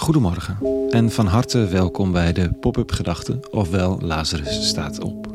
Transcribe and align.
Goedemorgen 0.00 0.58
en 0.90 1.10
van 1.10 1.26
harte 1.26 1.66
welkom 1.66 2.12
bij 2.12 2.32
de 2.32 2.52
Pop-up 2.52 2.92
Gedachten, 2.92 3.40
ofwel 3.50 4.00
Lazarus 4.00 4.68
staat 4.68 5.00
op. 5.00 5.26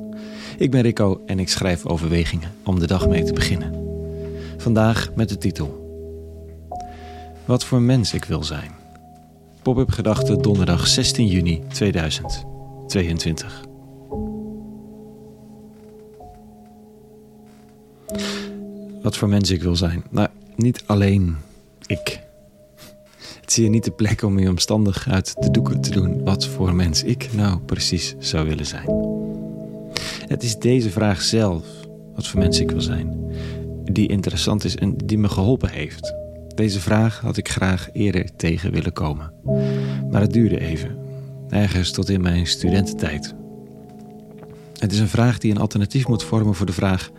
Ik 0.58 0.72
ben 0.72 0.82
Rico 0.82 1.22
en 1.26 1.40
ik 1.40 1.50
schrijf 1.50 1.86
overwegingen 1.86 2.52
om 2.64 2.80
de 2.80 2.88
dag 2.88 3.08
mee 3.08 3.24
te 3.24 3.34
beginnen. 3.34 3.74
Vandaag 4.58 5.12
met 5.16 5.30
de 5.30 5.38
titel 5.38 5.84
Wat 7.46 7.66
voor 7.66 7.82
mens 7.82 8.14
ik 8.14 8.26
wil 8.26 8.44
zijn. 8.44 8.72
Pop-up 9.62 9.90
Gedachten 9.90 10.42
donderdag 10.42 10.88
16 10.88 11.28
juni 11.28 11.64
2022. 11.68 13.64
Wat 19.02 19.18
voor 19.18 19.30
mens 19.30 19.52
ik 19.52 19.62
wil 19.62 19.76
zijn. 19.76 20.04
Nou, 20.10 20.28
niet 20.56 20.84
alleen 20.86 21.38
ik 21.86 22.25
hier 23.56 23.70
niet 23.70 23.84
de 23.84 23.92
plek 23.92 24.22
om 24.22 24.40
je 24.40 24.50
omstandig 24.50 25.08
uit 25.10 25.34
de 25.40 25.52
doeken 25.52 25.82
te 25.82 25.92
doen 25.92 26.24
wat 26.24 26.48
voor 26.48 26.76
mens 26.76 27.04
ik 27.04 27.30
nou 27.34 27.60
precies 27.60 28.16
zou 28.20 28.48
willen 28.48 28.66
zijn. 28.66 28.90
Het 30.28 30.44
is 30.44 30.58
deze 30.58 30.90
vraag 30.90 31.22
zelf, 31.22 31.66
wat 32.16 32.28
voor 32.28 32.40
mens 32.40 32.60
ik 32.60 32.72
wil 32.72 32.82
zijn, 32.82 33.34
die 33.84 34.08
interessant 34.08 34.64
is 34.64 34.76
en 34.76 34.98
die 35.06 35.18
me 35.18 35.30
geholpen 35.30 35.70
heeft. 35.70 36.14
Deze 36.56 36.80
vraag 36.80 37.20
had 37.20 37.38
ik 37.38 37.50
graag 37.50 37.90
eerder 37.94 38.36
tegen 38.36 38.72
willen 38.72 38.94
komen. 38.94 39.34
Maar 40.12 40.22
het 40.22 40.34
duurde 40.34 40.60
even, 40.60 40.98
ergens 41.50 41.92
tot 41.92 42.10
in 42.10 42.22
mijn 42.22 42.48
studententijd. 42.48 43.36
Het 44.78 44.92
is 44.92 45.00
een 45.00 45.08
vraag 45.08 45.38
die 45.38 45.52
een 45.52 45.60
alternatief 45.60 46.08
moet 46.08 46.24
vormen 46.24 46.56
voor 46.56 46.66
de 46.66 46.74
vraag: 46.74 47.12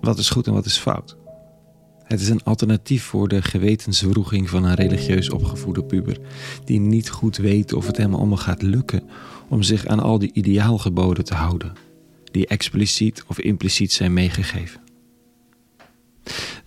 wat 0.00 0.18
is 0.18 0.30
goed 0.30 0.46
en 0.46 0.52
wat 0.52 0.64
is 0.64 0.78
fout? 0.78 1.16
Het 2.06 2.20
is 2.20 2.28
een 2.28 2.42
alternatief 2.44 3.04
voor 3.04 3.28
de 3.28 3.42
gewetenswroeging 3.42 4.50
van 4.50 4.64
een 4.64 4.74
religieus 4.74 5.30
opgevoede 5.30 5.84
puber, 5.84 6.18
die 6.64 6.80
niet 6.80 7.10
goed 7.10 7.36
weet 7.36 7.72
of 7.72 7.86
het 7.86 7.96
hem 7.96 8.14
allemaal 8.14 8.36
gaat 8.36 8.62
lukken 8.62 9.02
om 9.48 9.62
zich 9.62 9.86
aan 9.86 10.00
al 10.00 10.18
die 10.18 10.30
ideaalgeboden 10.32 11.24
te 11.24 11.34
houden, 11.34 11.72
die 12.30 12.46
expliciet 12.46 13.24
of 13.26 13.38
impliciet 13.38 13.92
zijn 13.92 14.12
meegegeven. 14.12 14.80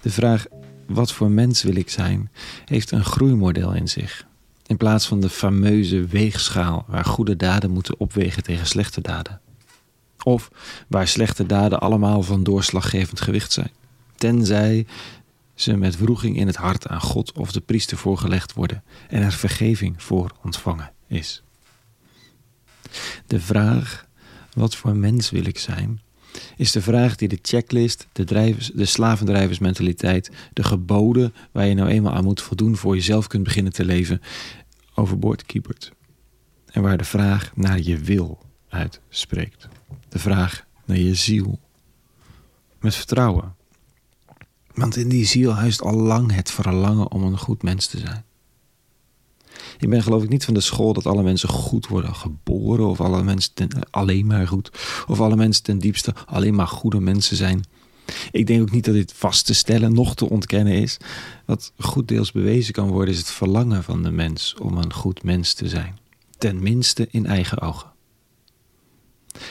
De 0.02 0.10
vraag 0.10 0.46
wat 0.88 1.12
voor 1.12 1.32
mens 1.32 1.64
wil 1.64 1.76
ik 1.76 1.90
zijn, 1.90 2.32
heeft 2.66 2.92
een 2.92 3.06
groeimodel 3.06 3.74
in 3.74 3.88
zich. 3.88 4.28
In 4.66 4.78
plaats 4.78 5.08
van 5.08 5.20
de 5.20 5.30
fameuze 5.30 6.06
weegschaal 6.06 6.86
waar 6.88 7.06
goede 7.06 7.36
daden 7.36 7.72
moeten 7.72 8.00
opwegen 8.00 8.44
tegen 8.44 8.68
slechte 8.68 9.02
daden. 9.02 9.42
Of 10.24 10.52
waar 10.88 11.08
slechte 11.08 11.46
daden 11.46 11.80
allemaal 11.80 12.22
van 12.22 12.44
doorslaggevend 12.44 13.22
gewicht 13.22 13.52
zijn. 13.52 13.72
Tenzij 14.16 14.86
ze 15.62 15.78
met 15.78 15.98
wroeging 15.98 16.38
in 16.38 16.48
het 16.48 16.56
hart 16.56 16.88
aan 16.88 17.02
God 17.02 17.32
of 17.32 17.52
de 17.52 17.62
priester 17.62 17.98
voorgelegd 17.98 18.54
worden 18.54 18.84
en 19.08 19.22
er 19.22 19.32
vergeving 19.32 20.04
voor 20.04 20.32
ontvangen 20.44 20.92
is. 21.08 21.44
De 23.28 23.40
vraag, 23.40 24.08
wat 24.54 24.76
voor 24.76 24.96
mens 24.96 25.30
wil 25.30 25.46
ik 25.46 25.60
zijn, 25.60 26.02
is 26.58 26.72
de 26.72 26.82
vraag 26.82 27.16
die 27.16 27.28
de 27.28 27.40
checklist, 27.42 28.08
de, 28.12 28.24
drijvers, 28.24 28.72
de 28.74 28.86
slavendrijversmentaliteit, 28.86 30.32
de 30.54 30.64
geboden 30.64 31.34
waar 31.52 31.66
je 31.66 31.74
nou 31.74 31.90
eenmaal 31.90 32.14
aan 32.14 32.24
moet 32.24 32.42
voldoen 32.42 32.76
voor 32.76 32.96
jezelf 32.96 33.28
kunt 33.28 33.44
beginnen 33.44 33.74
te 33.74 33.86
leven, 33.86 34.22
overboord 34.96 35.46
kiepert. 35.46 35.92
En 36.66 36.82
waar 36.82 36.98
de 36.98 37.04
vraag 37.04 37.52
naar 37.56 37.80
je 37.80 37.98
wil 37.98 38.46
uitspreekt. 38.70 39.68
De 40.10 40.20
vraag 40.20 40.66
naar 40.86 40.98
je 40.98 41.16
ziel. 41.16 41.60
Met 42.80 42.96
vertrouwen 42.96 43.58
want 44.80 44.96
in 44.96 45.10
die 45.10 45.26
ziel 45.26 45.54
huist 45.54 45.82
al 45.82 45.94
lang 45.96 46.32
het 46.32 46.52
verlangen 46.52 47.12
om 47.12 47.24
een 47.24 47.38
goed 47.38 47.64
mens 47.64 47.88
te 47.88 48.00
zijn. 48.00 48.24
Ik 49.78 49.90
ben 49.90 50.04
geloof 50.04 50.24
ik 50.24 50.30
niet 50.30 50.46
van 50.46 50.54
de 50.54 50.62
school 50.62 50.94
dat 50.94 51.06
alle 51.06 51.24
mensen 51.24 51.50
goed 51.50 51.88
worden 51.88 52.16
geboren, 52.16 52.88
of 52.88 53.02
alle 53.02 53.24
mensen 53.24 53.54
ten, 53.54 53.70
alleen 53.90 54.26
maar 54.26 54.48
goed, 54.48 54.72
of 55.08 55.20
alle 55.20 55.36
mensen 55.36 55.64
ten 55.64 55.80
diepste 55.80 56.14
alleen 56.26 56.56
maar 56.56 56.68
goede 56.68 57.00
mensen 57.00 57.36
zijn. 57.38 57.64
Ik 58.32 58.48
denk 58.48 58.62
ook 58.62 58.72
niet 58.72 58.86
dat 58.86 58.94
dit 58.94 59.14
vast 59.14 59.46
te 59.46 59.54
stellen, 59.54 59.94
nog 59.94 60.16
te 60.16 60.30
ontkennen 60.30 60.74
is. 60.74 60.98
Wat 61.46 61.72
goed 61.78 62.08
deels 62.08 62.32
bewezen 62.32 62.74
kan 62.74 62.88
worden, 62.88 63.14
is 63.14 63.20
het 63.20 63.32
verlangen 63.32 63.84
van 63.84 64.04
de 64.04 64.12
mens 64.12 64.56
om 64.62 64.78
een 64.78 64.94
goed 64.94 65.24
mens 65.24 65.54
te 65.54 65.70
zijn. 65.70 65.98
Tenminste 66.38 67.08
in 67.12 67.26
eigen 67.26 67.62
ogen. 67.62 67.92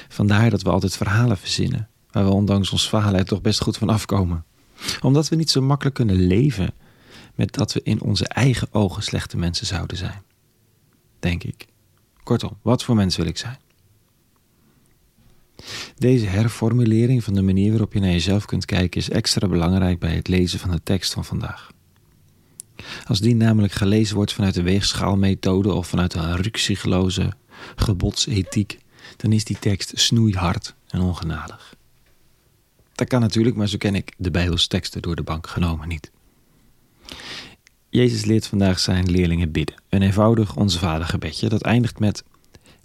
Vandaar 0.08 0.50
dat 0.50 0.62
we 0.62 0.70
altijd 0.70 0.96
verhalen 0.96 1.38
verzinnen, 1.38 1.88
waar 2.10 2.24
we 2.24 2.30
ondanks 2.30 2.70
ons 2.70 2.88
falen 2.88 3.26
toch 3.26 3.40
best 3.40 3.60
goed 3.60 3.76
van 3.76 3.88
afkomen 3.88 4.44
omdat 5.00 5.28
we 5.28 5.36
niet 5.36 5.50
zo 5.50 5.62
makkelijk 5.62 5.96
kunnen 5.96 6.26
leven 6.26 6.74
met 7.34 7.52
dat 7.52 7.72
we 7.72 7.80
in 7.82 8.00
onze 8.00 8.28
eigen 8.28 8.68
ogen 8.70 9.02
slechte 9.02 9.36
mensen 9.36 9.66
zouden 9.66 9.96
zijn. 9.96 10.22
Denk 11.18 11.44
ik. 11.44 11.66
Kortom, 12.22 12.56
wat 12.62 12.84
voor 12.84 12.94
mens 12.94 13.16
wil 13.16 13.26
ik 13.26 13.38
zijn? 13.38 13.58
Deze 15.96 16.26
herformulering 16.26 17.24
van 17.24 17.34
de 17.34 17.42
manier 17.42 17.70
waarop 17.70 17.92
je 17.92 18.00
naar 18.00 18.10
jezelf 18.10 18.44
kunt 18.44 18.64
kijken 18.64 19.00
is 19.00 19.10
extra 19.10 19.48
belangrijk 19.48 19.98
bij 19.98 20.14
het 20.14 20.28
lezen 20.28 20.58
van 20.58 20.70
de 20.70 20.80
tekst 20.82 21.12
van 21.12 21.24
vandaag. 21.24 21.70
Als 23.04 23.20
die 23.20 23.34
namelijk 23.34 23.72
gelezen 23.72 24.16
wordt 24.16 24.32
vanuit 24.32 24.54
de 24.54 24.62
weegschaalmethode 24.62 25.72
of 25.72 25.86
vanuit 25.86 26.14
een 26.14 26.36
ruksigloze 26.36 27.32
gebodsethiek, 27.76 28.78
dan 29.16 29.32
is 29.32 29.44
die 29.44 29.58
tekst 29.58 29.92
snoeihard 29.94 30.74
en 30.88 31.00
ongenadig. 31.00 31.76
Dat 32.98 33.08
kan 33.08 33.20
natuurlijk, 33.20 33.56
maar 33.56 33.68
zo 33.68 33.76
ken 33.76 33.94
ik 33.94 34.14
de 34.16 34.30
Bijbelsteksten 34.30 35.02
door 35.02 35.16
de 35.16 35.22
bank 35.22 35.46
genomen 35.46 35.88
niet. 35.88 36.10
Jezus 37.88 38.24
leert 38.24 38.46
vandaag 38.46 38.78
zijn 38.78 39.10
leerlingen 39.10 39.52
bidden. 39.52 39.82
Een 39.88 40.02
eenvoudig 40.02 40.56
onze 40.56 40.78
vader 40.78 41.06
gebedje 41.06 41.48
dat 41.48 41.62
eindigt 41.62 41.98
met 41.98 42.24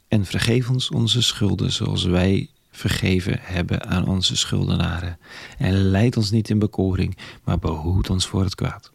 en 0.07 0.25
vergeef 0.25 0.69
ons 0.69 0.89
onze 0.89 1.21
schulden 1.21 1.71
zoals 1.71 2.03
wij 2.03 2.49
vergeven 2.71 3.39
hebben 3.41 3.85
aan 3.85 4.07
onze 4.07 4.37
schuldenaren. 4.37 5.17
En 5.57 5.73
leid 5.73 6.17
ons 6.17 6.31
niet 6.31 6.49
in 6.49 6.59
bekoring, 6.59 7.17
maar 7.43 7.59
behoed 7.59 8.09
ons 8.09 8.27
voor 8.27 8.43
het 8.43 8.55
kwaad. 8.55 8.91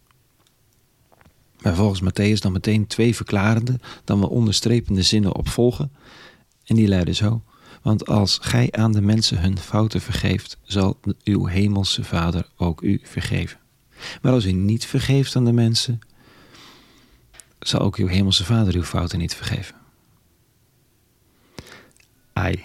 Maar 1.61 1.75
volgens 1.75 2.03
Matthäus 2.03 2.41
dan 2.41 2.53
meteen 2.53 2.87
twee 2.87 3.17
verklarende, 3.17 3.81
dan 4.05 4.21
wel 4.21 4.29
onderstrepende 4.29 5.03
zinnen 5.03 5.35
opvolgen. 5.35 5.93
En 6.65 6.77
die 6.77 6.89
luiden 6.89 7.15
zo. 7.15 7.43
Want 7.83 8.07
als 8.07 8.39
gij 8.43 8.69
aan 8.71 8.93
de 8.93 9.01
mensen 9.01 9.41
hun 9.41 9.59
fouten 9.59 10.01
vergeeft, 10.01 10.59
zal 10.63 10.99
uw 11.25 11.47
hemelse 11.47 12.05
Vader 12.05 12.47
ook 12.57 12.83
u 12.83 13.01
vergeven. 13.03 13.59
Maar 14.23 14.33
als 14.33 14.45
u 14.45 14.53
niet 14.53 14.87
vergeeft 14.87 15.37
aan 15.37 15.45
de 15.45 15.53
mensen, 15.53 16.01
zal 17.59 17.81
ook 17.81 17.97
uw 17.97 18.07
hemelse 18.07 18.45
Vader 18.45 18.75
uw 18.75 18.83
fouten 18.83 19.19
niet 19.19 19.35
vergeven. 19.35 19.75
Ai, 22.33 22.65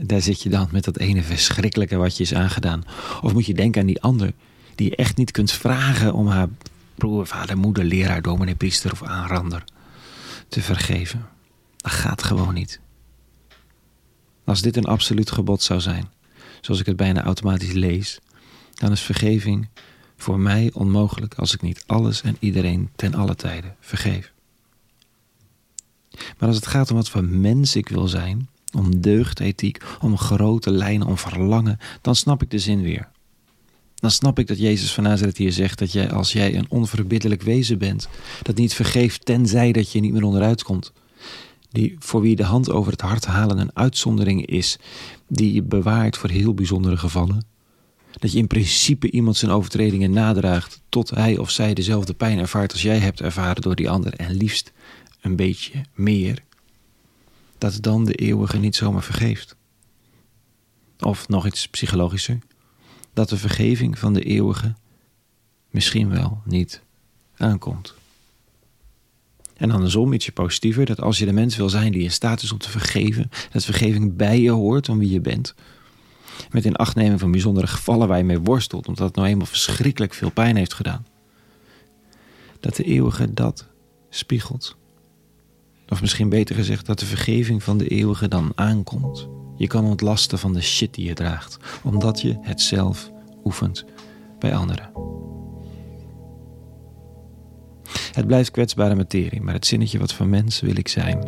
daar 0.00 0.20
zit 0.20 0.42
je 0.42 0.48
dan 0.48 0.68
met 0.72 0.84
dat 0.84 0.98
ene 0.98 1.22
verschrikkelijke 1.22 1.96
wat 1.96 2.16
je 2.16 2.22
is 2.22 2.34
aangedaan. 2.34 2.84
Of 3.22 3.32
moet 3.32 3.46
je 3.46 3.54
denken 3.54 3.80
aan 3.80 3.86
die 3.86 4.02
ander, 4.02 4.32
die 4.74 4.90
je 4.90 4.96
echt 4.96 5.16
niet 5.16 5.30
kunt 5.30 5.52
vragen 5.52 6.12
om 6.12 6.26
haar 6.26 6.48
broer, 6.94 7.26
vader, 7.26 7.58
moeder, 7.58 7.84
leraar, 7.84 8.22
dominee, 8.22 8.54
priester 8.54 8.92
of 8.92 9.02
aanrander 9.02 9.64
te 10.48 10.62
vergeven. 10.62 11.28
Dat 11.76 11.92
gaat 11.92 12.22
gewoon 12.22 12.54
niet. 12.54 12.80
Als 14.48 14.62
dit 14.62 14.76
een 14.76 14.84
absoluut 14.84 15.30
gebod 15.30 15.62
zou 15.62 15.80
zijn, 15.80 16.10
zoals 16.60 16.80
ik 16.80 16.86
het 16.86 16.96
bijna 16.96 17.22
automatisch 17.22 17.72
lees, 17.72 18.18
dan 18.74 18.92
is 18.92 19.00
vergeving 19.00 19.68
voor 20.16 20.38
mij 20.38 20.70
onmogelijk 20.74 21.34
als 21.34 21.54
ik 21.54 21.62
niet 21.62 21.84
alles 21.86 22.22
en 22.22 22.36
iedereen 22.38 22.90
ten 22.96 23.14
alle 23.14 23.34
tijden 23.34 23.76
vergeef. 23.80 24.32
Maar 26.10 26.48
als 26.48 26.56
het 26.56 26.66
gaat 26.66 26.90
om 26.90 26.96
wat 26.96 27.08
voor 27.08 27.24
mens 27.24 27.76
ik 27.76 27.88
wil 27.88 28.08
zijn, 28.08 28.48
om 28.72 29.00
deugdethiek, 29.00 29.82
om 30.00 30.18
grote 30.18 30.70
lijnen, 30.70 31.06
om 31.06 31.18
verlangen, 31.18 31.78
dan 32.00 32.16
snap 32.16 32.42
ik 32.42 32.50
de 32.50 32.58
zin 32.58 32.82
weer. 32.82 33.08
Dan 33.94 34.10
snap 34.10 34.38
ik 34.38 34.46
dat 34.46 34.58
Jezus 34.58 34.92
van 34.94 35.04
Nazareth 35.04 35.36
hier 35.36 35.52
zegt 35.52 35.78
dat 35.78 35.92
jij 35.92 36.10
als 36.10 36.32
jij 36.32 36.56
een 36.56 36.66
onverbiddelijk 36.68 37.42
wezen 37.42 37.78
bent, 37.78 38.08
dat 38.42 38.56
niet 38.56 38.74
vergeeft 38.74 39.24
tenzij 39.24 39.72
dat 39.72 39.92
je 39.92 40.00
niet 40.00 40.12
meer 40.12 40.24
onderuit 40.24 40.62
komt, 40.62 40.92
die 41.70 41.96
voor 41.98 42.20
wie 42.20 42.36
de 42.36 42.44
hand 42.44 42.70
over 42.70 42.92
het 42.92 43.00
hart 43.00 43.24
halen 43.26 43.58
een 43.58 43.76
uitzondering 43.76 44.46
is, 44.46 44.78
die 45.28 45.52
je 45.52 45.62
bewaart 45.62 46.16
voor 46.16 46.30
heel 46.30 46.54
bijzondere 46.54 46.96
gevallen. 46.96 47.46
Dat 48.18 48.32
je 48.32 48.38
in 48.38 48.46
principe 48.46 49.10
iemand 49.10 49.36
zijn 49.36 49.50
overtredingen 49.50 50.10
nadraagt 50.10 50.82
tot 50.88 51.10
hij 51.10 51.38
of 51.38 51.50
zij 51.50 51.74
dezelfde 51.74 52.14
pijn 52.14 52.38
ervaart 52.38 52.72
als 52.72 52.82
jij 52.82 52.98
hebt 52.98 53.20
ervaren 53.20 53.62
door 53.62 53.74
die 53.74 53.90
ander 53.90 54.14
en 54.14 54.34
liefst 54.34 54.72
een 55.20 55.36
beetje 55.36 55.84
meer. 55.94 56.44
Dat 57.58 57.78
dan 57.80 58.04
de 58.04 58.14
eeuwige 58.14 58.58
niet 58.58 58.76
zomaar 58.76 59.02
vergeeft. 59.02 59.56
Of 60.98 61.28
nog 61.28 61.46
iets 61.46 61.68
psychologischer, 61.68 62.38
dat 63.12 63.28
de 63.28 63.36
vergeving 63.36 63.98
van 63.98 64.12
de 64.12 64.22
eeuwige 64.22 64.74
misschien 65.70 66.10
wel 66.10 66.40
niet 66.44 66.82
aankomt. 67.36 67.94
En 69.58 69.70
andersom 69.70 70.12
ietsje 70.12 70.32
positiever, 70.32 70.86
dat 70.86 71.00
als 71.00 71.18
je 71.18 71.24
de 71.24 71.32
mens 71.32 71.56
wil 71.56 71.68
zijn 71.68 71.92
die 71.92 72.02
in 72.02 72.10
staat 72.10 72.42
is 72.42 72.52
om 72.52 72.58
te 72.58 72.70
vergeven, 72.70 73.30
dat 73.50 73.64
vergeving 73.64 74.16
bij 74.16 74.40
je 74.40 74.50
hoort 74.50 74.88
om 74.88 74.98
wie 74.98 75.10
je 75.10 75.20
bent. 75.20 75.54
Met 76.50 76.64
in 76.64 76.76
acht 76.76 76.96
van 77.16 77.30
bijzondere 77.30 77.66
gevallen 77.66 78.08
waar 78.08 78.18
je 78.18 78.24
mee 78.24 78.40
worstelt, 78.40 78.88
omdat 78.88 79.06
het 79.06 79.16
nou 79.16 79.28
eenmaal 79.28 79.46
verschrikkelijk 79.46 80.14
veel 80.14 80.30
pijn 80.30 80.56
heeft 80.56 80.74
gedaan. 80.74 81.06
Dat 82.60 82.76
de 82.76 82.84
eeuwige 82.84 83.34
dat 83.34 83.66
spiegelt. 84.10 84.76
Of 85.88 86.00
misschien 86.00 86.28
beter 86.28 86.54
gezegd 86.54 86.86
dat 86.86 86.98
de 86.98 87.06
vergeving 87.06 87.62
van 87.62 87.78
de 87.78 87.88
eeuwige 87.88 88.28
dan 88.28 88.52
aankomt. 88.54 89.28
Je 89.56 89.66
kan 89.66 89.84
ontlasten 89.84 90.38
van 90.38 90.52
de 90.52 90.62
shit 90.62 90.94
die 90.94 91.06
je 91.06 91.14
draagt, 91.14 91.58
omdat 91.82 92.20
je 92.20 92.38
het 92.40 92.60
zelf 92.60 93.10
oefent 93.44 93.84
bij 94.38 94.54
anderen. 94.54 95.17
Het 98.18 98.26
blijft 98.26 98.50
kwetsbare 98.50 98.94
materie, 98.94 99.40
maar 99.40 99.54
het 99.54 99.66
zinnetje 99.66 99.98
wat 99.98 100.12
van 100.12 100.28
mens 100.28 100.60
wil 100.60 100.76
ik 100.76 100.88
zijn. 100.88 101.18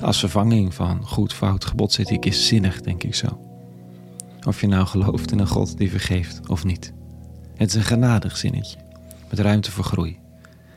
Als 0.00 0.18
vervanging 0.18 0.74
van 0.74 1.06
goed, 1.06 1.32
fout, 1.32 1.64
gebodsethiek 1.64 2.24
is 2.24 2.46
zinnig, 2.46 2.80
denk 2.80 3.02
ik 3.02 3.14
zo. 3.14 3.26
Of 4.46 4.60
je 4.60 4.66
nou 4.66 4.86
gelooft 4.86 5.32
in 5.32 5.38
een 5.38 5.46
God 5.46 5.78
die 5.78 5.90
vergeeft 5.90 6.48
of 6.48 6.64
niet. 6.64 6.92
Het 7.54 7.68
is 7.68 7.74
een 7.74 7.82
genadig 7.82 8.36
zinnetje, 8.36 8.78
met 9.30 9.38
ruimte 9.38 9.70
voor 9.70 9.84
groei. 9.84 10.18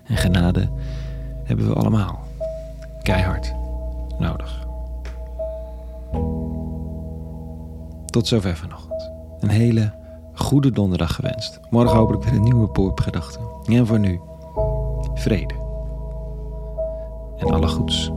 En 0.03 0.17
genade 0.17 0.71
hebben 1.43 1.67
we 1.67 1.73
allemaal. 1.73 2.27
Keihard 3.03 3.53
nodig. 4.19 4.65
Tot 8.05 8.27
zover 8.27 8.55
vanochtend. 8.55 9.11
Een 9.39 9.49
hele 9.49 9.93
goede 10.33 10.71
donderdag 10.71 11.15
gewenst. 11.15 11.59
Morgen 11.69 11.97
hopelijk 11.97 12.23
weer 12.23 12.33
een 12.33 12.43
nieuwe 12.43 12.67
poepgedachte. 12.67 13.39
En 13.65 13.87
voor 13.87 13.99
nu, 13.99 14.19
vrede. 15.15 15.53
En 17.37 17.53
alle 17.53 17.67
goeds. 17.67 18.11